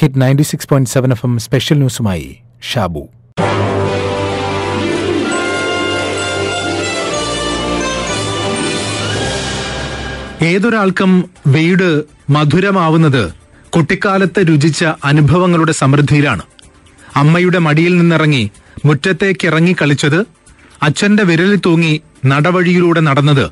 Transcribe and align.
Hit 0.00 0.20
ninety 0.20 0.42
six 0.42 0.68
point 0.68 0.90
seven 0.90 1.10
FM 1.12 1.26
M 1.26 1.32
special 1.38 1.78
ന്യൂസുമായി 1.78 2.28
ഷാബു. 2.68 3.02
ഏതൊരാൾക്കും 10.50 11.10
വീട് 11.46 11.88
മധുരമാവുന്നത് 12.30 13.24
കുട്ടിക്കാലത്ത് 13.76 14.48
രുചിച്ച 14.48 14.84
അനുഭവങ്ങളുടെ 15.04 15.72
സമൃദ്ധിയിലാണ്. 15.72 16.44
അമ്മയുടെ 17.16 17.58
മടിയിൽ 17.58 17.98
നിന്നിറങ്ങി 17.98 18.50
മുറ്റത്തേക്കിറങ്ങി 18.84 19.74
കളിച്ചത് 19.80 20.20
അച്ഛന്റെ 20.82 21.22
വിരലിൽ 21.22 21.60
തൂങ്ങി 21.66 21.94
നടവഴിയിലൂടെ 22.26 23.00
നടന്നത് 23.00 23.44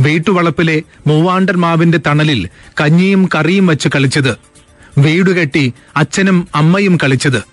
വീട്ടുവളപ്പിലെ 0.00 0.76
മൂവാണ്ടൻ 1.06 1.56
മാവിന്റെ 1.66 2.00
തണലിൽ 2.06 2.40
കഞ്ഞിയും 2.80 3.28
കറിയും 3.34 3.66
വെച്ച് 3.66 3.88
കളിച്ചത് 3.88 4.53
വീടുകെട്ടി 4.98 5.72
അച്ഛനും 5.96 6.48
അമ്മയും 6.54 6.98
കളിച്ചത്. 7.04 7.44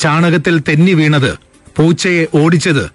ചാണകത്തിൽ 0.00 0.58
തെന്നി 0.58 0.92
വീണത് 0.92 1.38
പൂച്ചയെ 1.76 2.26
ഓടിച്ചത്. 2.34 2.90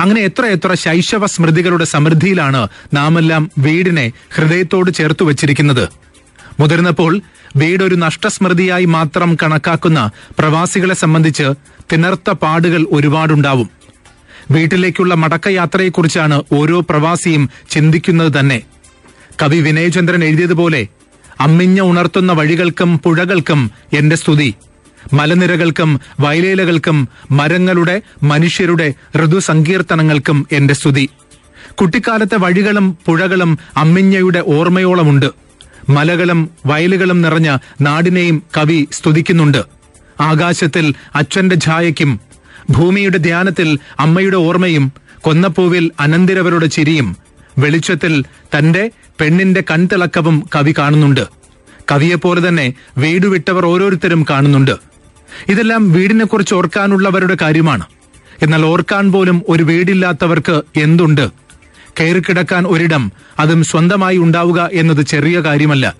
അങ്ങനെ 0.00 0.20
എത്ര 0.20 0.46
എത്ര 0.46 0.74
ശൈശവ 0.74 1.26
സ്മൃതികളുടെ 1.26 1.84
സമൃദ്ധിയിലാണ് 1.84 2.68
നാമെല്ലാം 2.94 3.50
വീടിനെ 3.58 4.12
ഹൃദയത്തോട് 4.30 4.90
ചേർത്തു 4.90 5.24
വച്ചിരിക്കുന്നത്. 5.24 5.88
മുതിർന്നപ്പോൾ 6.60 7.20
വീടൊരു 7.56 7.94
നഷ്ടസ്മൃതിയായി 7.94 8.84
മാത്രം 8.84 9.36
കണക്കാക്കുന്ന 9.42 10.10
പ്രവാസികളെ 10.38 10.94
സംബന്ധിച്ച് 10.94 11.54
തിണർത്ത 11.92 12.30
പാടുകൾ 12.30 12.86
ഒരുപാടുണ്ടാവും. 12.92 13.70
വീട്ടിലേക്കുള്ള 14.50 15.14
മടക്കയാത്രയെക്കുറിച്ചാണ് 15.14 16.42
ഓരോ 16.52 16.80
പ്രവാസിയും 16.80 17.50
ചിന്തിക്കുന്നത് 17.70 18.40
തന്നെ. 18.40 18.62
കവി 19.42 19.56
വിനയചന്ദ്രൻ 19.56 20.24
എഴുതിയതുപോലെ 20.24 20.88
അമ്മിഞ്ഞ 21.40 21.80
ഉണർത്തുന്ന 21.80 22.32
വഴികൾക്കും 22.32 22.98
പുഴകൾക്കും 22.98 23.70
എന്റെ 23.92 24.16
സ്തുതി. 24.16 24.54
മലനിരകൾക്കും 25.12 26.00
വയലേലകൾക്കും 26.20 27.08
മരങ്ങളുടെ 27.30 28.02
മനുഷ്യരുടെ 28.22 28.94
ഋതുസങ്കീർത്തനങ്ങൾക്കും 29.24 30.46
എന്റെ 30.52 30.74
സ്തുതി. 30.74 31.08
കുട്ടിക്കാലത്തെ 31.72 32.36
വഴികളും 32.36 32.98
പുഴകളും 33.06 33.58
അമ്മിഞ്ഞയുടെ 33.76 34.44
ഓർമ്മയോളമുണ്ട്. 34.46 35.26
മലകളും 35.88 36.50
വയലുകളും 36.66 37.22
നിറഞ്ഞ 37.22 37.56
നാടിനെയും 37.80 38.42
കവി 38.56 38.88
സ്തുതിക്കുന്നുണ്ട്. 38.92 39.64
ആകാശത്തിൽ 40.20 40.94
അച്ഛന്റെ 41.14 41.56
ഛായയ്ക്കും 41.60 42.20
ഭൂമിയുടെ 42.70 43.18
ധ്യാനത്തിൽ 43.18 43.78
അമ്മയുടെ 44.00 44.36
ഓർമ്മയും 44.36 44.92
കൊന്നപ്പൂവിൽ 45.20 45.90
അനന്തിരവരുടെ 46.00 46.66
ചിരിയും 46.66 47.16
വെളിച്ചത്തിൽ 47.58 48.24
തന്റെ 48.58 48.90
പെണ്ണിന്റെ 49.20 49.64
കൺതിളക്കവും 49.70 50.48
കവി 50.54 50.74
കാണുന്നുണ്ട്. 50.78 51.26
കവിയെപ്പോലെ 51.92 52.48
തന്നെ 52.48 52.74
വീട് 52.98 53.26
വിട്ടവർ 53.26 53.66
ഓരോരുത്തരും 53.66 54.26
കാണുന്നുണ്ട്. 54.30 54.70
ഇതെല്ലാം 55.48 55.92
വീടിനെക്കുറിച്ച് 55.92 56.54
ഓർക്കാനുള്ളവരുടെ 56.54 57.36
കാര്യമാണ്. 57.40 57.84
എന്നാൽ 58.42 58.66
ഓർക്കാൻ 58.66 59.12
പോലും 59.12 59.42
ഒരു 59.48 59.62
വീടില്ലാത്തവർക്ക് 59.62 60.62
എന്തുണ്ട്? 60.76 61.30
കയറിക്കിടക്കാൻ 62.00 62.66
ഒരിടം 62.66 63.12
അതും 63.38 63.64
സ്വന്തമായി 63.64 64.16
ഉണ്ടാവുക 64.16 64.70
എന്നത് 64.72 65.06
ചെറിയ 65.06 65.40
കാര്യമല്ല. 65.40 65.94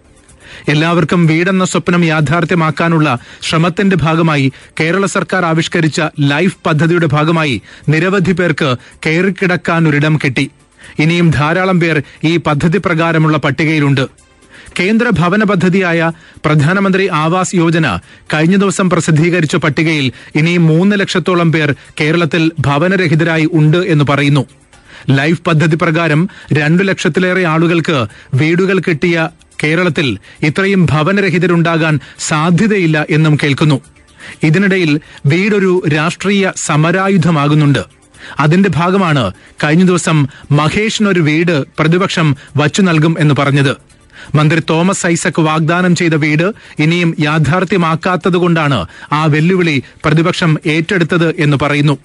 എല്ലാവർക്കും 0.69 1.27
വീടെന്ന 1.27 1.65
സ്വപ്നം 1.65 2.05
യാഥാർത്ഥ്യമാക്കാനുള്ള 2.05 3.19
ശ്രമത്തിന്റെ 3.43 3.97
ഭാഗമായി 3.97 4.53
കേരള 4.81 5.07
സർക്കാർ 5.07 5.45
ആവിഷ്കരിച്ച 5.45 6.03
ലൈഫ് 6.21 6.57
പദ്ധതിയുടെ 6.67 7.07
ഭാഗമായി 7.07 7.63
നിരവധി 7.89 8.33
പേർക്ക് 8.33 8.77
കയറിക്കിടക്കാൻ 9.07 9.89
ഒരിടം 9.89 10.19
കിട്ടി. 10.25 10.51
ഇനിയും 10.99 11.31
ധാരാളം 11.31 11.81
പേർ 11.81 12.03
ഈ 12.25 12.37
പദ്ധതി 12.37 12.79
പ്രകാരമുള്ള 12.79 13.39
പട്ടികയിലുണ്ട്. 13.39 14.27
കേന്ദ്ര 14.81 15.09
ഭവന 15.09 15.45
പദ്ധതിയായ 15.45 16.13
പ്രധാനമന്ത്രി 16.45 17.09
ആവാസ് 17.13 17.57
യോജന 17.57 17.99
കഴിഞ്ഞ 18.35 18.57
ദിവസം 18.57 18.91
പ്രസിദ്ധീകരിച്ച 18.91 19.57
പട്ടികയിൽ 19.57 20.13
ഇനിയും 20.35 20.67
മൂന്ന് 20.67 21.01
ലക്ഷത്തോളം 21.01 21.53
പേർ 21.53 21.75
കേരളത്തിൽ 22.01 22.53
ഭവനരഹിതരായി 22.59 23.49
ഉണ്ട് 23.53 23.77
എന്ന് 23.77 24.05
പറയുന്നു. 24.09 24.47
ലൈഫ് 25.11 25.43
പദ്ധതി 25.43 25.77
പ്രകാരം 25.83 26.29
രണ്ടു 26.53 26.83
ലക്ഷത്തിലേറെ 26.83 27.45
ആളുകൾക്ക് 27.45 28.07
വീടുകൾ 28.35 28.79
കിട്ടിയ 28.79 29.29
കേരളത്തിൽ 29.65 30.19
ഇത്രയും 30.43 30.87
ഭവനരഹിതരുണ്ടാകാൻ 30.87 32.01
സാധ്യതയില്ല 32.19 33.07
എന്നും 33.11 33.37
കേൾക്കുന്നു. 33.43 33.81
ഇതിനിടയിൽ 34.43 35.01
വീടൊരു 35.27 35.83
രാഷ്ട്രീയ 35.95 36.53
സമരായുധമാകുന്നുണ്ട്. 36.57 37.96
അതിന്റെ 38.41 38.69
ഭാഗമാണ് 38.69 39.33
കഴിഞ്ഞ 39.65 39.85
ദിവസം 39.85 40.27
മഹേഷിനൊരു 40.53 41.21
വീട് 41.21 41.65
പ്രതിപക്ഷം 41.79 42.37
വച്ചു 42.57 42.83
നൽകും 42.83 43.17
എന്ന് 43.19 43.35
പറഞ്ഞത്. 43.39 43.77
മന്ത്രി 44.35 44.61
തോമസ് 44.71 45.07
ഐസക് 45.07 45.41
വാഗ്ദാനം 45.41 45.97
ചെയ്ത 45.97 46.15
വീട് 46.15 46.47
ഇനിയും 46.83 47.17
യാഥാർത്ഥ്യമാക്കാത്തതുകൊണ്ടാണ് 47.21 48.87
ആ 49.13 49.25
വെല്ലുവിളി 49.25 49.83
പ്രതിപക്ഷം 50.05 50.57
ഏറ്റെടുത്തത് 50.67 51.35
എന്ന് 51.39 51.57
പറയുന്നു. 51.63 51.99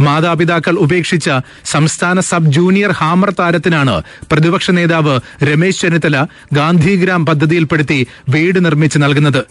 മാതാപിതാക്കൾ 0.00 0.74
ഉപേക്ഷിച്ച 0.74 1.30
സംസ്ഥാന 1.64 2.20
സബ് 2.20 2.52
ജൂനിയർ 2.52 2.90
ഹാമർ 2.90 3.30
താരത്തിനാണ് 3.30 4.02
പ്രതിപക്ഷ 4.32 4.70
നേതാവ് 4.70 5.20
രമേശ് 5.44 5.80
ചെന്നിത്തല 5.80 6.26
ഗാന്ധിഗ്രാം 6.52 7.26
പദ്ധതിയിൽപ്പെടുത്തി 7.26 8.06
വീട് 8.28 8.64
നിർമ്മിച്ച് 8.64 8.98
നൽകുന്നത്. 8.98 9.42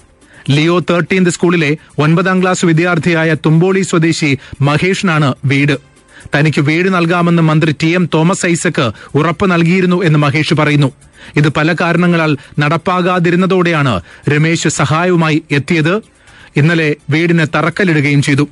ലിയോ 0.49 0.79
തേർട്ടീൻത് 0.79 1.29
സ്കൂളിലെ 1.29 1.77
ഒൻപതാം 1.99 2.41
ക്ലാസ് 2.41 2.65
വിദ്യാർത്ഥിയായ 2.65 3.33
തുമ്പോളി 3.45 3.81
സ്വദേശി 3.81 4.37
മഹേഷിനാണ് 4.61 5.33
വീട്. 5.45 5.92
തനിക്ക് 6.35 6.61
വീട് 6.61 6.89
നൽകാമെന്ന് 6.89 7.43
മന്ത്രി 7.43 7.75
ടി 7.83 7.87
എം 7.87 8.09
തോമസ് 8.13 8.45
ഐസക്ക് 8.45 8.91
ഉറപ്പ് 9.15 9.51
നൽകിയിരുന്നു 9.51 10.03
എന്ന് 10.03 10.19
മഹേഷ് 10.19 10.53
പറയുന്നു. 10.53 10.91
ഇത് 11.35 11.49
പല 11.49 11.75
കാരണങ്ങളാൽ 11.81 12.37
നടപ്പാകാതിരുന്നതോടെയാണ് 12.59 14.01
രമേശ് 14.29 14.67
സഹായവുമായി 14.67 15.43
എത്തിയത്. 15.51 16.01
ഇന്നലെ 16.57 16.95
വീടിന് 17.09 17.45
തറക്കല്ലിടുകയും 17.55 18.21
ചെയ്തു. 18.21 18.49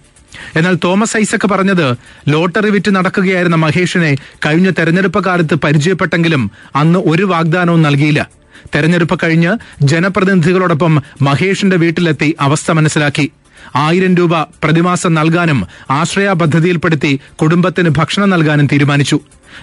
എന്നാൽ 0.56 0.78
തോമസ് 0.84 1.18
ഐസക്ക് 1.18 1.48
പറഞ്ഞത് 1.48 1.96
ലോട്ടറി 2.28 2.70
വിറ്റ് 2.70 2.96
നടക്കുകയായിരുന്ന 2.96 3.56
മഹേഷിനെ 3.56 4.16
കഴിഞ്ഞ 4.46 4.70
തെരഞ്ഞെടുപ്പ് 4.70 5.24
കാലത്ത് 5.24 5.56
പരിചയപ്പെട്ടെങ്കിലും 5.56 6.52
അന്ന് 6.76 7.00
ഒരു 7.00 7.24
വാഗ്ദാനവും 7.24 7.82
നൽകിയില്ല. 7.82 8.30
തെരഞ്ഞെടുപ്പ് 8.76 9.20
കഴിഞ്ഞ് 9.24 9.58
ജനപ്രതിനിധികളോടൊപ്പം 9.82 11.04
മഹേഷിന്റെ 11.22 11.78
വീട്ടിലെത്തി 11.78 12.36
അവസ്ഥ 12.40 12.72
മനസ്സിലാക്കി. 12.72 13.32
ആയിരം 13.76 14.16
രൂപ 14.18 14.42
പ്രതിമാസം 14.42 15.14
നൽകാനും 15.14 15.68
ആശ്രയ 15.92 16.34
പദ്ധതിയിൽപ്പെടുത്തി 16.34 17.20
കുടുംബത്തിന് 17.42 17.90
ഭക്ഷണം 17.90 18.30
നൽകാനും 18.30 18.70
തീരുമാനിച്ചു. 18.72 19.20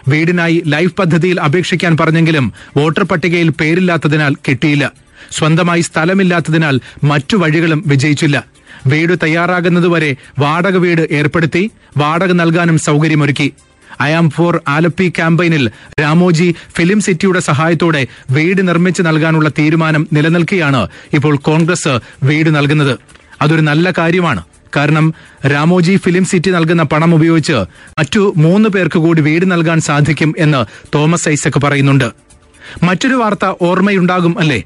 വീടിനായി 0.09 0.62
ലൈഫ് 0.66 0.94
പദ്ധതിയിൽ 0.98 1.41
അപേക്ഷിക്കാൻ 1.41 1.97
പറഞ്ഞെങ്കിലും 1.97 2.53
വോട്ടർ 2.76 3.03
പട്ടികയിൽ 3.03 3.48
പേരില്ലാത്തതിനാൽ 3.48 4.34
കിട്ടിയില്ല. 4.34 4.92
സ്വന്തമായി 5.32 5.81
സ്ഥലമില്ലാത്തതിനാൽ 5.81 6.81
മറ്റു 7.04 7.37
വഴികളും 7.37 7.84
വിജയിച്ചില്ല. 7.87 8.44
വീട് 8.87 9.14
തയ്യാറാകുന്നതുവരെ 9.22 10.16
വാടക 10.38 10.76
വീട് 10.76 11.08
ഏർപ്പെടുത്തി 11.10 11.70
വാടക 11.97 12.32
നൽകാനും 12.32 12.78
സൗകര്യമൊരുക്കി. 12.78 13.53
ആം 14.00 14.31
ഫോർ 14.31 14.60
ആലപ്പി 14.69 15.08
ക്യാമ്പയിനിൽ 15.08 15.70
രാമോജി 16.00 16.54
ഫിലിം 16.76 17.00
സിറ്റിയുടെ 17.00 17.41
സഹായത്തോടെ 17.41 18.06
വീട് 18.31 18.69
നിർമ്മിച്ചു 18.69 19.03
നൽകാനുള്ള 19.03 19.48
തീരുമാനം 19.58 20.08
നിലനിൽക്കുകയാണ് 20.12 20.88
ഇപ്പോൾ 21.12 21.37
കോൺഗ്രസ് 21.37 22.00
വീട് 22.22 22.56
നൽകുന്നത്. 22.56 22.98
അതൊരു 23.43 23.60
നല്ല 23.60 23.93
കാര്യമാണ്. 23.99 24.43
കാരണം 24.76 25.15
രാമോജി 25.47 25.97
ഫിലിം 25.97 26.25
സിറ്റി 26.25 26.50
നൽകുന്ന 26.50 26.82
പണം 26.82 27.15
ഉപയോഗിച്ച് 27.15 27.53
മറ്റു 27.99 28.34
മൂന്ന് 28.37 28.69
പേർക്ക് 28.69 28.99
കൂടി 28.99 29.21
വീട് 29.21 29.50
നൽകാൻ 29.50 29.81
സാധിക്കും 29.81 30.34
എന്ന് 30.38 30.66
തോമസ് 30.94 31.28
ഐസക് 31.28 31.60
പറയുന്നുണ്ട്. 31.65 32.10
മറ്റൊരു 32.82 33.15
വാർത്ത 33.15 33.54
ഓർമ്മയുണ്ടാകും 33.62 34.38
അല്ലേ? 34.38 34.62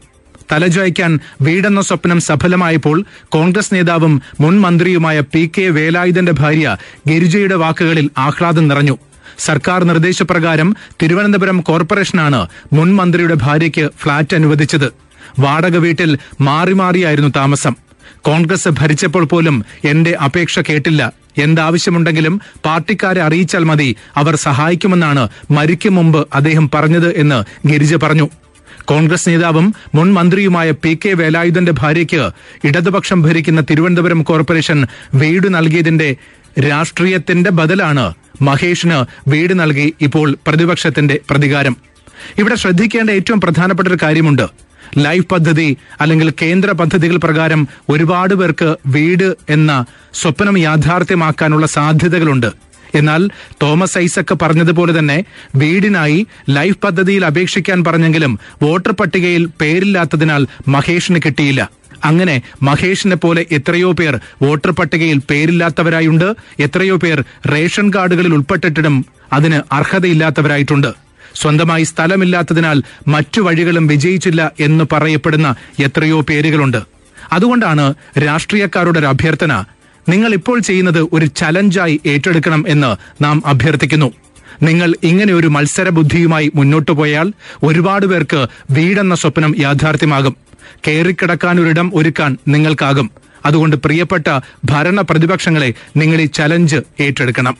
തലചായ്ക്കാൻ 0.52 1.18
വീടെന്ന 1.42 1.80
സ്വപ്നം 1.80 2.20
സഫലമായപ്പോൾ 2.20 3.04
കോൺഗ്രസ് 3.28 3.74
നേതാവും 3.74 4.22
മുൻ 4.40 4.60
മന്ത്രിയുമായ 4.60 5.20
പി 5.20 5.50
കെ 5.58 5.62
വേലായുധന്റെ 5.62 6.32
ഭാര്യ 6.32 6.76
ഗിരിജയുടെ 7.08 7.54
വാക്കുകളിൽ 7.54 8.10
ആഹ്ലാദം 8.18 8.68
നിറഞ്ഞു. 8.68 8.98
സർക്കാർ 9.38 9.84
നിർദ്ദേശപ്രകാരം 9.84 10.76
തിരുവനന്തപുരം 11.02 11.60
കോർപ്പറേഷനാണ് 11.60 12.46
മുൻ 12.72 12.96
മന്ത്രിയുടെ 12.96 13.34
ഭാര്യയ്ക്ക് 13.34 13.90
ഫ്ളാറ്റ് 13.98 14.34
അനുവദിച്ചത്. 14.34 14.92
വാടക 15.38 15.76
വീട്ടിൽ 15.76 16.18
മാറി 16.40 16.72
മാറിയായിരുന്നു 16.72 17.30
താമസം. 17.36 17.76
കോൺഗ്രസ് 18.24 18.68
ഭരിച്ചപ്പോൾ 18.68 19.24
പോലും 19.24 19.64
എന്റെ 19.84 20.12
അപേക്ഷ 20.24 20.58
കേട്ടില്ല. 20.58 21.12
എന്താവശ്യമുണ്ടെങ്കിലും 21.38 22.40
പാർട്ടിക്കാരെ 22.64 23.22
അറിയിച്ചാൽ 23.22 23.64
മതി. 23.64 23.96
അവർ 24.16 24.36
സഹായിക്കുമെന്നാണ് 24.36 25.28
മരിക്കും 25.50 25.94
മുമ്പ് 25.94 26.28
അദ്ദേഹം 26.34 26.70
പറഞ്ഞത് 26.74 27.16
എന്ന് 27.16 27.68
ഗിരിജ 27.68 27.94
പറഞ്ഞു. 27.94 28.30
കോൺഗ്രസ് 28.84 29.28
നേതാവും 29.28 29.74
മുൻ 29.94 30.14
മന്ത്രിയുമായ 30.14 30.70
പി 30.70 30.98
കെ 31.04 31.12
വേലായുധന്റെ 31.12 31.72
ഭാര്യയ്ക്ക് 31.72 32.30
ഇടതുപക്ഷം 32.64 33.22
ഭരിക്കുന്ന 33.22 33.60
തിരുവനന്തപുരം 33.60 34.22
കോർപ്പറേഷൻ 34.22 34.86
വീട് 35.14 35.54
നൽകിയതിന്റെ 35.54 36.16
രാഷ്ട്രീയത്തിന്റെ 36.60 37.50
ബദലാണ് 37.50 38.14
മഹേഷിന് 38.42 39.30
വീട് 39.30 39.60
നൽകി 39.60 39.94
ഇപ്പോൾ 40.00 40.36
പ്രതിപക്ഷത്തിന്റെ 40.46 41.18
പ്രതികാരം. 41.30 41.76
ഇവിടെ 42.38 42.54
ശ്രദ്ധിക്കേണ്ട 42.54 43.10
ഏറ്റവും 43.10 43.40
പ്രധാനപ്പെട്ട 43.40 43.88
ഒരു 43.88 43.98
കാര്യമുണ്ട്. 44.02 44.71
ലൈഫ് 44.98 45.26
പദ്ധതി 45.26 45.76
അല്ലെങ്കിൽ 46.00 46.32
കേന്ദ്ര 46.42 46.70
പദ്ധതികൾ 46.70 47.16
പ്രകാരം 47.16 47.68
ഒരുപാട് 47.88 48.34
പേർക്ക് 48.34 48.76
വീട് 48.86 49.36
എന്ന 49.50 49.84
സ്വപ്നം 50.14 50.58
യാഥാർത്ഥ്യമാക്കാനുള്ള 50.58 51.66
സാധ്യതകളുണ്ട്. 51.66 52.52
എന്നാൽ 52.94 53.30
തോമസ് 53.62 53.98
ഐസക് 53.98 54.38
പറഞ്ഞതുപോലെ 54.42 54.98
തന്നെ 54.98 55.24
വീടിനായി 55.56 56.26
ലൈഫ് 56.50 56.78
പദ്ധതിയിൽ 56.84 57.26
അപേക്ഷിക്കാൻ 57.26 57.84
പറഞ്ഞെങ്കിലും 57.84 58.38
വോട്ടർ 58.62 58.92
പട്ടികയിൽ 58.92 59.48
പേരില്ലാത്തതിനാൽ 59.60 60.46
മഹേഷിന് 60.68 61.20
കിട്ടിയില്ല. 61.24 61.70
അങ്ങനെ 62.04 62.42
മഹേഷിനെ 62.62 63.16
പോലെ 63.16 63.46
എത്രയോ 63.52 63.92
പേർ 63.92 64.20
വോട്ടർ 64.42 64.70
പട്ടികയിൽ 64.70 65.18
പേരില്ലാത്തവരായുണ്ട്. 65.30 66.34
എത്രയോ 66.60 66.96
പേർ 66.96 67.24
റേഷൻ 67.52 67.92
കാർഡുകളിൽ 67.94 68.34
ഉൾപ്പെട്ടിട്ടും 68.34 69.06
അതിന് 69.32 69.74
അർഹതയില്ലാത്തവരായിട്ടുണ്ട്. 69.74 71.01
സ്വന്തമായി 71.34 71.84
സ്ഥലമില്ലാത്തതിനാൽ 71.84 72.82
മറ്റു 73.08 73.40
വഴികളും 73.40 73.86
വിജയിച്ചില്ല 73.86 74.50
എന്ന് 74.60 74.84
പറയപ്പെടുന്ന 74.92 75.54
എത്രയോ 75.80 76.20
പേരുകളുണ്ട്. 76.20 76.82
അതുകൊണ്ടാണ് 77.32 77.94
രാഷ്ട്രീയക്കാരുടെ 78.18 78.98
ഒരു 78.98 79.06
അഭ്യർത്ഥന 79.06 79.64
നിങ്ങൾ 80.08 80.34
ഇപ്പോൾ 80.34 80.58
ചെയ്യുന്നത് 80.58 81.08
ഒരു 81.12 81.26
ചലഞ്ചായി 81.26 82.00
ഏറ്റെടുക്കണം 82.06 82.64
എന്ന് 82.68 83.24
നാം 83.24 83.42
അഭ്യർത്ഥിക്കുന്നു. 83.46 84.12
നിങ്ങൾ 84.62 84.94
ഇങ്ങനെ 85.02 85.32
ഒരു 85.34 85.46
മത്സര 85.46 85.88
ബുദ്ധിയുമായി 85.88 86.52
മുന്നോട്ടു 86.54 86.90
പോയാൽ 86.90 87.32
ഒരുപാട് 87.62 88.06
പേർക്ക് 88.06 88.46
വീടെന്ന 88.70 89.14
സ്വപ്നം 89.14 89.54
യാഥാർത്ഥ്യമാകും. 89.58 90.36
കയറിക്കിടക്കാൻ 90.88 91.60
ഒരിടം 91.60 91.92
ഒരുക്കാൻ 91.94 92.36
നിങ്ങൾക്കാകും. 92.48 93.10
അതുകൊണ്ട് 93.46 93.76
പ്രിയപ്പെട്ട 93.76 94.40
ഭരണ 94.64 95.00
പ്രതിപക്ഷങ്ങളെ 95.00 95.74
നിങ്ങൾ 95.96 96.20
ഈ 96.20 96.26
ചലഞ്ച് 96.26 96.76
ഏറ്റെടുക്കണം. 97.00 97.58